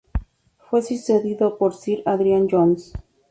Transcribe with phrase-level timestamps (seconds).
[0.67, 2.91] Fue sucedido por Sir Adrian Johns.